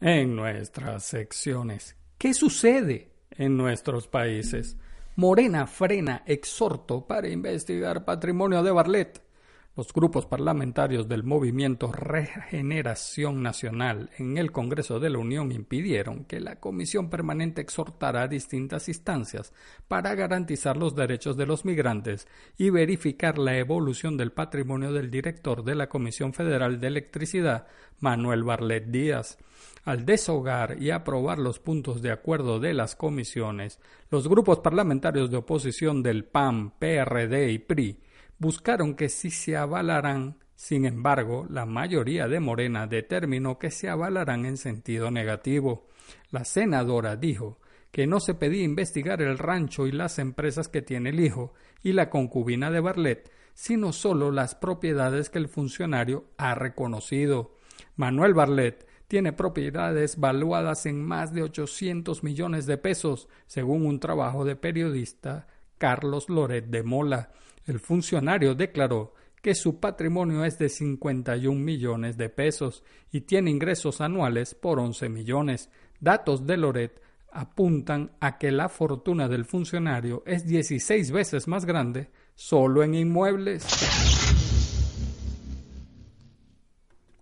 En 0.00 0.34
nuestras 0.36 1.04
secciones, 1.04 1.96
¿qué 2.18 2.34
sucede 2.34 3.12
en 3.30 3.56
nuestros 3.56 4.08
países? 4.08 4.76
Morena 5.16 5.66
frena 5.66 6.22
exhorto 6.26 7.06
para 7.06 7.28
investigar 7.28 8.04
patrimonio 8.04 8.62
de 8.62 8.70
Barlet. 8.70 9.31
Los 9.74 9.90
grupos 9.94 10.26
parlamentarios 10.26 11.08
del 11.08 11.24
movimiento 11.24 11.90
Regeneración 11.90 13.42
Nacional 13.42 14.10
en 14.18 14.36
el 14.36 14.52
Congreso 14.52 15.00
de 15.00 15.08
la 15.08 15.16
Unión 15.16 15.50
impidieron 15.50 16.26
que 16.26 16.40
la 16.40 16.60
Comisión 16.60 17.08
Permanente 17.08 17.62
exhortara 17.62 18.20
a 18.20 18.28
distintas 18.28 18.88
instancias 18.88 19.54
para 19.88 20.14
garantizar 20.14 20.76
los 20.76 20.94
derechos 20.94 21.38
de 21.38 21.46
los 21.46 21.64
migrantes 21.64 22.28
y 22.58 22.68
verificar 22.68 23.38
la 23.38 23.56
evolución 23.56 24.18
del 24.18 24.32
patrimonio 24.32 24.92
del 24.92 25.10
director 25.10 25.64
de 25.64 25.74
la 25.74 25.88
Comisión 25.88 26.34
Federal 26.34 26.78
de 26.78 26.88
Electricidad, 26.88 27.66
Manuel 27.98 28.44
Barlet 28.44 28.88
Díaz. 28.88 29.38
Al 29.86 30.04
deshogar 30.04 30.82
y 30.82 30.90
aprobar 30.90 31.38
los 31.38 31.60
puntos 31.60 32.02
de 32.02 32.12
acuerdo 32.12 32.60
de 32.60 32.74
las 32.74 32.94
comisiones, 32.94 33.80
los 34.10 34.28
grupos 34.28 34.58
parlamentarios 34.58 35.30
de 35.30 35.38
oposición 35.38 36.02
del 36.02 36.26
PAN, 36.26 36.74
PRD 36.78 37.52
y 37.52 37.58
PRI 37.58 37.98
buscaron 38.42 38.96
que 38.96 39.08
sí 39.08 39.30
se 39.30 39.56
avalarán, 39.56 40.36
sin 40.56 40.84
embargo, 40.84 41.46
la 41.48 41.64
mayoría 41.64 42.26
de 42.26 42.40
Morena 42.40 42.88
determinó 42.88 43.56
que 43.56 43.70
se 43.70 43.88
avalarán 43.88 44.46
en 44.46 44.56
sentido 44.56 45.12
negativo. 45.12 45.86
La 46.32 46.44
senadora 46.44 47.14
dijo 47.14 47.60
que 47.92 48.08
no 48.08 48.18
se 48.18 48.34
pedía 48.34 48.64
investigar 48.64 49.22
el 49.22 49.38
rancho 49.38 49.86
y 49.86 49.92
las 49.92 50.18
empresas 50.18 50.66
que 50.66 50.82
tiene 50.82 51.10
el 51.10 51.20
hijo 51.20 51.54
y 51.84 51.92
la 51.92 52.10
concubina 52.10 52.72
de 52.72 52.80
Barlet, 52.80 53.30
sino 53.54 53.92
solo 53.92 54.32
las 54.32 54.56
propiedades 54.56 55.30
que 55.30 55.38
el 55.38 55.46
funcionario 55.46 56.24
ha 56.36 56.56
reconocido. 56.56 57.54
Manuel 57.94 58.34
Barlet 58.34 58.88
tiene 59.06 59.32
propiedades 59.32 60.18
valuadas 60.18 60.86
en 60.86 61.00
más 61.00 61.32
de 61.32 61.44
800 61.44 62.24
millones 62.24 62.66
de 62.66 62.76
pesos, 62.76 63.28
según 63.46 63.86
un 63.86 64.00
trabajo 64.00 64.44
de 64.44 64.56
periodista 64.56 65.46
Carlos 65.78 66.28
Loret 66.28 66.66
de 66.66 66.82
Mola. 66.82 67.30
El 67.66 67.78
funcionario 67.78 68.54
declaró 68.54 69.14
que 69.40 69.54
su 69.54 69.80
patrimonio 69.80 70.44
es 70.44 70.58
de 70.58 70.68
51 70.68 71.58
millones 71.58 72.16
de 72.16 72.28
pesos 72.28 72.84
y 73.10 73.22
tiene 73.22 73.50
ingresos 73.50 74.00
anuales 74.00 74.54
por 74.54 74.78
11 74.78 75.08
millones. 75.08 75.70
Datos 76.00 76.46
de 76.46 76.56
Loret 76.56 77.02
apuntan 77.32 78.12
a 78.20 78.38
que 78.38 78.52
la 78.52 78.68
fortuna 78.68 79.28
del 79.28 79.44
funcionario 79.44 80.22
es 80.26 80.46
16 80.46 81.10
veces 81.10 81.48
más 81.48 81.64
grande 81.64 82.10
solo 82.34 82.82
en 82.82 82.94
inmuebles. 82.94 83.66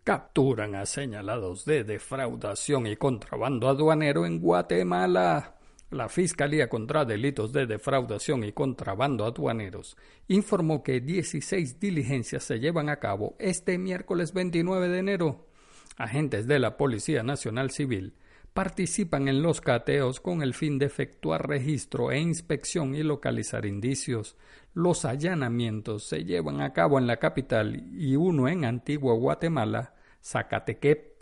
Capturan 0.04 0.74
a 0.74 0.86
señalados 0.86 1.64
de 1.64 1.84
defraudación 1.84 2.86
y 2.86 2.96
contrabando 2.96 3.68
aduanero 3.68 4.26
en 4.26 4.40
Guatemala. 4.40 5.59
La 5.90 6.08
Fiscalía 6.08 6.68
contra 6.68 7.04
Delitos 7.04 7.52
de 7.52 7.66
Defraudación 7.66 8.44
y 8.44 8.52
Contrabando 8.52 9.24
Aduaneros 9.24 9.96
informó 10.28 10.84
que 10.84 11.00
16 11.00 11.80
diligencias 11.80 12.44
se 12.44 12.60
llevan 12.60 12.88
a 12.88 13.00
cabo 13.00 13.34
este 13.40 13.76
miércoles 13.76 14.32
29 14.32 14.88
de 14.88 14.98
enero. 14.98 15.48
Agentes 15.96 16.46
de 16.46 16.60
la 16.60 16.76
Policía 16.76 17.24
Nacional 17.24 17.72
Civil 17.72 18.14
participan 18.52 19.26
en 19.26 19.42
los 19.42 19.60
cateos 19.60 20.20
con 20.20 20.42
el 20.42 20.54
fin 20.54 20.78
de 20.78 20.86
efectuar 20.86 21.48
registro 21.48 22.12
e 22.12 22.20
inspección 22.20 22.94
y 22.94 23.02
localizar 23.02 23.66
indicios. 23.66 24.36
Los 24.74 25.04
allanamientos 25.04 26.04
se 26.04 26.24
llevan 26.24 26.60
a 26.60 26.72
cabo 26.72 27.00
en 27.00 27.08
la 27.08 27.16
capital 27.16 27.84
y 27.92 28.14
uno 28.14 28.46
en 28.46 28.64
Antigua 28.64 29.14
Guatemala, 29.14 29.96
Zacatepeques. 30.22 31.18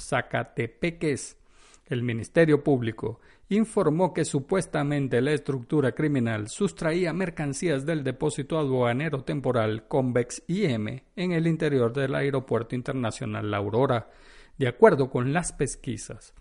El 1.87 2.02
Ministerio 2.02 2.62
Público 2.62 3.20
informó 3.49 4.12
que 4.12 4.25
supuestamente 4.25 5.21
la 5.23 5.33
estructura 5.33 5.93
criminal 5.93 6.49
sustraía 6.49 7.12
mercancías 7.12 7.87
del 7.87 8.05
depósito 8.05 8.59
aduanero 8.59 9.25
temporal 9.25 9.88
Convex 9.88 10.43
IM 10.49 11.02
en 11.17 11.33
el 11.33 11.47
interior 11.47 11.93
del 11.93 12.14
Aeropuerto 12.14 12.75
Internacional 12.75 13.50
La 13.50 13.57
Aurora. 13.57 14.11
De 14.59 14.69
acuerdo 14.69 15.09
con 15.09 15.33
las 15.33 15.52
pesquisas, 15.52 16.35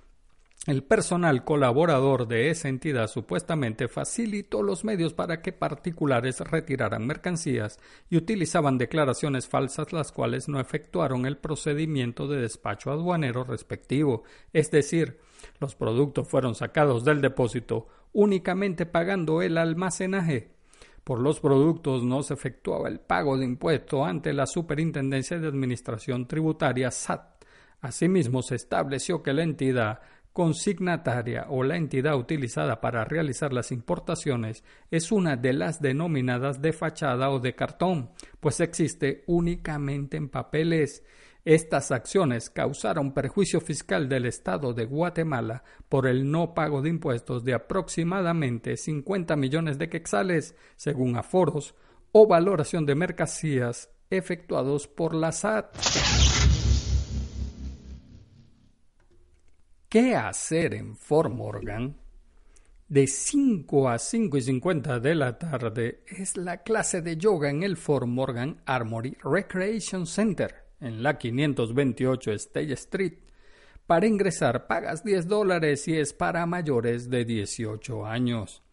el 0.66 0.84
personal 0.84 1.46
colaborador 1.46 2.28
de 2.28 2.50
esa 2.50 2.68
entidad 2.68 3.08
supuestamente 3.08 3.88
facilitó 3.88 4.62
los 4.62 4.84
medios 4.84 5.14
para 5.14 5.42
que 5.42 5.54
particulares 5.54 6.42
retiraran 6.42 7.08
mercancías 7.08 7.80
y 8.10 8.18
utilizaban 8.18 8.78
declaraciones 8.78 9.48
falsas 9.48 9.94
las 9.94 10.12
cuales 10.12 10.50
no 10.50 10.60
efectuaron 10.60 11.26
el 11.26 11.38
procedimiento 11.38 12.28
de 12.28 12.42
despacho 12.42 12.92
aduanero 12.92 13.46
respectivo, 13.46 14.24
es 14.52 14.70
decir, 14.70 15.22
los 15.60 15.76
productos 15.76 16.28
fueron 16.28 16.56
sacados 16.56 17.04
del 17.04 17.22
depósito 17.22 17.88
únicamente 18.14 18.86
pagando 18.86 19.42
el 19.42 19.58
almacenaje. 19.58 20.52
Por 21.04 21.20
los 21.20 21.40
productos 21.40 22.04
no 22.04 22.24
se 22.24 22.34
efectuaba 22.34 22.90
el 22.90 23.00
pago 23.00 23.38
de 23.38 23.46
impuesto 23.46 24.04
ante 24.04 24.34
la 24.34 24.46
Superintendencia 24.46 25.40
de 25.40 25.48
Administración 25.48 26.28
Tributaria 26.28 26.92
SAT. 26.92 27.46
Asimismo, 27.80 28.42
se 28.42 28.56
estableció 28.56 29.22
que 29.22 29.34
la 29.34 29.44
entidad 29.44 30.00
consignataria 30.34 31.48
o 31.50 31.64
la 31.64 31.78
entidad 31.78 32.16
utilizada 32.16 32.82
para 32.82 33.06
realizar 33.06 33.54
las 33.54 33.72
importaciones 33.72 34.64
es 34.92 35.12
una 35.12 35.36
de 35.36 35.54
las 35.54 35.82
denominadas 35.82 36.62
de 36.62 36.74
fachada 36.74 37.30
o 37.30 37.40
de 37.40 37.56
cartón, 37.56 38.12
pues 38.40 38.60
existe 38.60 39.24
únicamente 39.26 40.18
en 40.18 40.30
papeles. 40.30 41.04
Estas 41.48 41.92
acciones 41.92 42.50
causaron 42.50 43.14
perjuicio 43.14 43.62
fiscal 43.62 44.10
del 44.10 44.26
Estado 44.26 44.74
de 44.74 44.84
Guatemala 44.84 45.64
por 45.88 46.06
el 46.06 46.30
no 46.30 46.54
pago 46.54 46.82
de 46.82 46.90
impuestos 46.90 47.46
de 47.46 47.54
aproximadamente 47.54 48.76
50 48.76 49.38
millones 49.38 49.78
de 49.78 49.88
quetzales, 49.88 50.56
según 50.76 51.16
aforos 51.16 51.74
o 52.12 52.28
valoración 52.28 52.86
de 52.86 52.96
mercancías 52.96 53.90
efectuados 54.10 54.90
por 54.90 55.16
la 55.16 55.32
SAT. 55.32 55.74
¿Qué 59.88 60.18
hacer 60.18 60.74
en 60.74 60.98
Fort 60.98 61.32
Morgan? 61.32 61.96
De 62.90 63.08
5 63.08 63.88
a 63.88 63.98
5 63.98 64.36
y 64.36 64.42
50 64.42 65.00
de 65.00 65.16
la 65.16 65.38
tarde 65.38 66.04
es 66.08 66.36
la 66.36 66.64
clase 66.64 67.02
de 67.02 67.16
yoga 67.16 67.50
en 67.50 67.64
el 67.64 67.78
Fort 67.78 68.06
Morgan 68.06 68.62
Armory 68.66 69.18
Recreation 69.24 70.06
Center 70.06 70.67
en 70.80 71.04
la 71.04 71.18
528 71.18 72.32
State 72.34 72.74
Street. 72.74 73.14
Para 73.86 74.06
ingresar 74.06 74.68
pagas 74.68 75.04
10 75.04 75.28
dólares 75.28 75.88
y 75.88 75.98
es 75.98 76.14
para 76.14 76.46
mayores 76.46 77.10
de 77.10 77.26
18 77.26 78.06
años. 78.06 78.64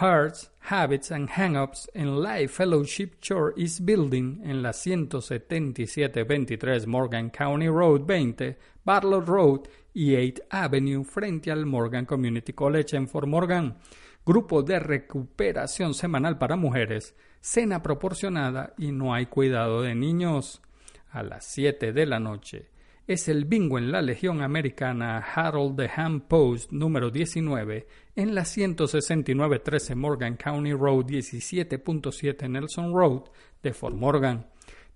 Hearts, 0.00 0.50
Habits 0.70 1.12
and 1.12 1.28
Hang-Ups 1.30 1.90
en 1.94 2.22
Life 2.22 2.48
Fellowship 2.48 3.20
Church 3.20 3.54
East 3.56 3.84
Building 3.84 4.40
en 4.42 4.62
la 4.62 4.72
17723 4.72 6.86
Morgan 6.86 7.30
County 7.30 7.68
Road 7.68 8.06
20, 8.06 8.56
Bartlett 8.84 9.26
Road 9.26 9.68
y 9.92 10.16
8 10.16 10.42
Avenue 10.50 11.04
frente 11.04 11.50
al 11.50 11.66
Morgan 11.66 12.06
Community 12.06 12.52
College 12.52 12.96
en 12.96 13.08
Fort 13.08 13.28
Morgan. 13.28 13.76
Grupo 14.26 14.62
de 14.62 14.80
recuperación 14.80 15.94
semanal 15.94 16.38
para 16.38 16.56
mujeres 16.56 17.14
cena 17.40 17.82
proporcionada 17.82 18.72
y 18.78 18.90
no 18.90 19.12
hay 19.12 19.26
cuidado 19.26 19.82
de 19.82 19.94
niños. 19.94 20.62
A 21.10 21.22
las 21.22 21.44
7 21.44 21.92
de 21.92 22.06
la 22.06 22.18
noche 22.18 22.70
es 23.06 23.28
el 23.28 23.44
bingo 23.44 23.76
en 23.76 23.92
la 23.92 24.00
Legión 24.00 24.40
Americana 24.40 25.18
Harold 25.18 25.78
Ham 25.94 26.22
Post 26.22 26.72
número 26.72 27.10
19 27.10 27.86
en 28.16 28.34
la 28.34 28.44
16913 28.44 29.94
Morgan 29.94 30.36
County 30.36 30.72
Road 30.72 31.04
17.7 31.04 32.48
Nelson 32.48 32.94
Road 32.94 33.24
de 33.62 33.74
Fort 33.74 33.96
Morgan. 33.96 34.46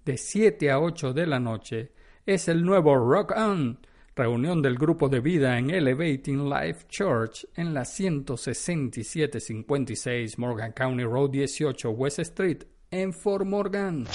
De 0.05 0.17
7 0.17 0.71
a 0.71 0.81
8 0.81 1.13
de 1.13 1.27
la 1.27 1.39
noche 1.39 1.93
es 2.25 2.49
el 2.49 2.65
nuevo 2.65 2.97
Rock 2.97 3.35
On 3.37 3.79
reunión 4.17 4.63
del 4.63 4.77
grupo 4.77 5.09
de 5.09 5.21
vida 5.21 5.57
en 5.59 5.71
Elevating 5.71 6.51
Life 6.51 6.87
Church 6.89 7.47
en 7.55 7.73
la 7.73 7.85
16756 7.85 10.37
Morgan 10.39 10.73
County 10.73 11.05
Road 11.05 11.31
18 11.31 11.91
West 11.91 12.19
Street 12.21 12.65
en 12.91 13.13
Fort 13.13 13.45
Morgan. 13.45 14.07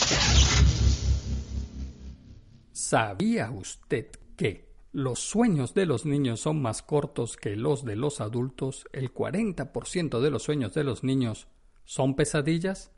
¿Sabía 2.73 3.51
usted 3.51 4.07
que 4.35 4.67
los 4.93 5.19
sueños 5.19 5.75
de 5.75 5.85
los 5.85 6.07
niños 6.07 6.39
son 6.39 6.59
más 6.59 6.81
cortos 6.81 7.37
que 7.37 7.55
los 7.55 7.85
de 7.85 7.95
los 7.95 8.19
adultos? 8.19 8.87
¿El 8.91 9.13
40% 9.13 10.19
de 10.19 10.31
los 10.31 10.41
sueños 10.41 10.73
de 10.73 10.83
los 10.83 11.03
niños 11.03 11.47
son 11.85 12.15
pesadillas? 12.15 12.91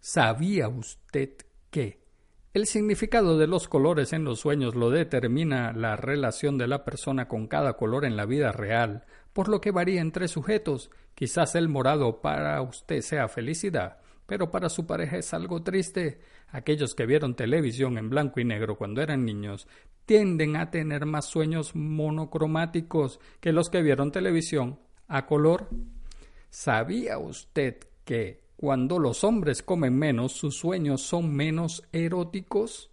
¿Sabía 0.00 0.68
usted 0.68 1.30
que 1.72 2.04
el 2.52 2.66
significado 2.66 3.36
de 3.36 3.48
los 3.48 3.66
colores 3.66 4.12
en 4.12 4.22
los 4.22 4.38
sueños 4.38 4.76
lo 4.76 4.90
determina 4.90 5.72
la 5.72 5.96
relación 5.96 6.56
de 6.56 6.68
la 6.68 6.84
persona 6.84 7.26
con 7.26 7.48
cada 7.48 7.76
color 7.76 8.04
en 8.04 8.16
la 8.16 8.26
vida 8.26 8.52
real, 8.52 9.06
por 9.32 9.48
lo 9.48 9.60
que 9.60 9.72
varía 9.72 10.02
entre 10.02 10.28
sujetos. 10.28 10.92
Quizás 11.16 11.56
el 11.56 11.68
morado 11.68 12.22
para 12.22 12.62
usted 12.62 13.00
sea 13.00 13.26
felicidad, 13.26 13.98
pero 14.26 14.50
para 14.50 14.68
su 14.68 14.86
pareja 14.86 15.18
es 15.18 15.34
algo 15.34 15.62
triste. 15.62 16.20
Aquellos 16.48 16.94
que 16.94 17.06
vieron 17.06 17.34
televisión 17.34 17.98
en 17.98 18.10
blanco 18.10 18.40
y 18.40 18.44
negro 18.44 18.76
cuando 18.76 19.02
eran 19.02 19.24
niños 19.24 19.66
tienden 20.06 20.56
a 20.56 20.70
tener 20.70 21.06
más 21.06 21.26
sueños 21.26 21.74
monocromáticos 21.74 23.20
que 23.40 23.52
los 23.52 23.70
que 23.70 23.82
vieron 23.82 24.12
televisión 24.12 24.78
a 25.08 25.26
color. 25.26 25.68
¿Sabía 26.50 27.18
usted 27.18 27.78
que 28.04 28.44
cuando 28.56 28.98
los 28.98 29.24
hombres 29.24 29.62
comen 29.62 29.98
menos, 29.98 30.32
sus 30.32 30.56
sueños 30.56 31.02
son 31.02 31.34
menos 31.34 31.82
eróticos? 31.92 32.90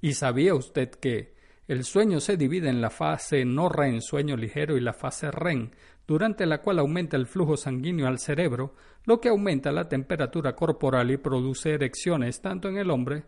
¿Y 0.00 0.14
sabía 0.14 0.54
usted 0.54 0.90
que 0.90 1.34
el 1.68 1.84
sueño 1.84 2.20
se 2.20 2.36
divide 2.36 2.68
en 2.68 2.80
la 2.80 2.90
fase 2.90 3.44
no 3.44 3.68
REM, 3.68 4.00
sueño 4.00 4.36
ligero, 4.36 4.76
y 4.76 4.80
la 4.80 4.92
fase 4.92 5.30
REM, 5.30 5.70
durante 6.06 6.44
la 6.44 6.60
cual 6.60 6.80
aumenta 6.80 7.16
el 7.16 7.26
flujo 7.26 7.56
sanguíneo 7.56 8.06
al 8.06 8.18
cerebro, 8.18 8.74
lo 9.04 9.20
que 9.20 9.28
aumenta 9.28 9.72
la 9.72 9.88
temperatura 9.88 10.54
corporal 10.54 11.10
y 11.10 11.16
produce 11.16 11.70
erecciones 11.72 12.40
tanto 12.40 12.68
en 12.68 12.76
el 12.76 12.90
hombre 12.90 13.24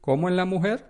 como 0.00 0.28
en 0.28 0.36
la 0.36 0.44
mujer? 0.44 0.86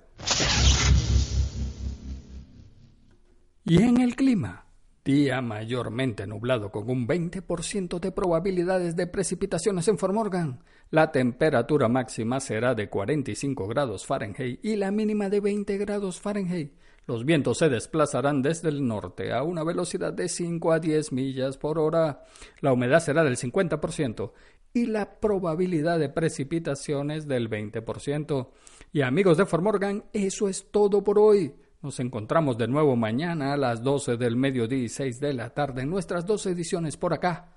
¿Y 3.65 3.83
en 3.83 4.01
el 4.01 4.17
clima? 4.17 4.67
Día 5.05 5.43
mayormente 5.43 6.27
nublado 6.27 6.71
con 6.71 6.89
un 6.89 7.07
20% 7.07 8.01
de 8.01 8.11
probabilidades 8.11 8.97
de 8.97 9.07
precipitaciones 9.07 9.87
en 9.89 9.99
Formorgan. 9.99 10.65
La 10.91 11.13
temperatura 11.13 11.89
máxima 11.89 12.41
será 12.41 12.75
de 12.75 12.89
45 12.89 13.69
grados 13.69 14.07
Fahrenheit 14.07 14.65
y 14.65 14.77
la 14.77 14.91
mínima 14.91 15.29
de 15.29 15.41
20 15.41 15.77
grados 15.77 16.21
Fahrenheit. 16.21 16.73
Los 17.07 17.27
vientos 17.27 17.59
se 17.59 17.69
desplazarán 17.69 18.41
desde 18.41 18.71
el 18.71 18.87
norte 18.87 19.33
a 19.33 19.43
una 19.43 19.63
velocidad 19.63 20.13
de 20.13 20.29
5 20.29 20.73
a 20.73 20.79
10 20.79 21.13
millas 21.13 21.59
por 21.59 21.79
hora. 21.79 22.25
La 22.61 22.73
humedad 22.73 23.01
será 23.01 23.23
del 23.23 23.37
50% 23.37 24.33
y 24.73 24.87
la 24.87 25.21
probabilidad 25.21 25.99
de 25.99 26.09
precipitaciones 26.09 27.29
del 27.29 27.51
20%. 27.51 28.49
Y 28.93 29.03
amigos 29.03 29.37
de 29.37 29.45
Formorgan, 29.45 30.05
eso 30.13 30.49
es 30.49 30.71
todo 30.71 31.05
por 31.05 31.19
hoy. 31.19 31.55
Nos 31.83 32.01
encontramos 32.01 32.57
de 32.57 32.69
nuevo 32.69 32.97
mañana 32.97 33.53
a 33.53 33.59
las 33.59 33.83
12 33.83 34.17
del 34.17 34.37
mediodía 34.37 34.85
y 34.85 34.89
6 34.89 35.21
de 35.21 35.35
la 35.35 35.51
tarde 35.51 35.83
en 35.83 35.91
nuestras 35.91 36.25
dos 36.25 36.47
ediciones 36.47 36.97
por 36.97 37.13
acá, 37.13 37.54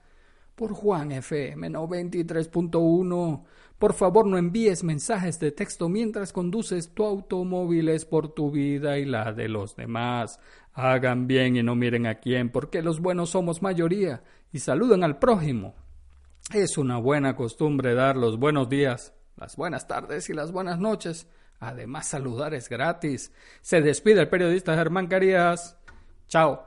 por 0.58 0.74
Juan 0.74 1.12
FM 1.12 1.70
93.1. 1.70 3.44
Por 3.78 3.94
favor, 3.94 4.26
no 4.26 4.40
envíes 4.40 4.84
mensajes 4.84 5.40
de 5.40 5.52
texto 5.52 5.88
mientras 5.88 6.34
conduces 6.34 6.96
tu 6.96 7.06
automóvil, 7.06 7.90
es 7.90 8.06
por 8.06 8.34
tu 8.34 8.50
vida 8.50 8.98
y 8.98 9.06
la 9.06 9.34
de 9.34 9.50
los 9.50 9.76
demás. 9.76 10.40
Hagan 10.74 11.28
bien 11.28 11.56
y 11.56 11.64
no 11.64 11.76
miren 11.76 12.08
a 12.08 12.16
quién, 12.16 12.50
porque 12.50 12.82
los 12.82 13.00
buenos 13.00 13.30
somos 13.30 13.62
mayoría, 13.62 14.24
y 14.52 14.58
saluden 14.58 15.04
al 15.04 15.20
prójimo. 15.20 15.76
Es 16.52 16.80
una 16.80 16.98
buena 16.98 17.36
costumbre 17.36 17.94
dar 17.94 18.18
los 18.18 18.40
buenos 18.40 18.68
días, 18.68 19.14
las 19.36 19.58
buenas 19.58 19.88
tardes 19.88 20.28
y 20.30 20.34
las 20.34 20.52
buenas 20.52 20.80
noches. 20.80 21.28
Además, 21.60 22.08
saludar 22.08 22.56
es 22.56 22.68
gratis. 22.68 23.32
Se 23.62 23.82
despide 23.82 24.22
el 24.22 24.30
periodista 24.30 24.76
Germán 24.76 25.06
Carías. 25.06 25.78
Chao. 26.28 26.67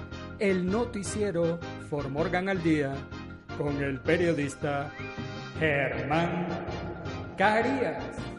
el 0.41 0.65
noticiero 0.65 1.59
For 1.87 2.09
Morgan 2.09 2.49
al 2.49 2.63
Día 2.63 2.95
con 3.59 3.79
el 3.83 3.99
periodista 3.99 4.91
Germán 5.59 6.47
Carías. 7.37 8.30